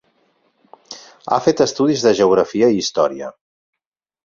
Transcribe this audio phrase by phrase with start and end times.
[1.35, 3.31] Ha fet estudis de geografia i història.